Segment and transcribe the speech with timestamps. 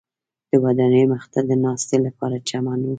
[0.49, 2.89] د ودانیو مخ ته د ناستې لپاره چمن و.